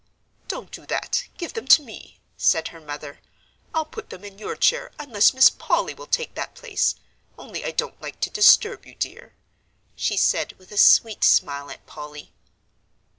[0.47, 3.19] "Don't do that; give them to me," said her mother;
[3.71, 6.95] "I'll put them in your chair unless Miss Polly will take that place,
[7.37, 9.35] only I don't like to disturb you, dear,"
[9.95, 12.33] she said with a sweet smile at Polly.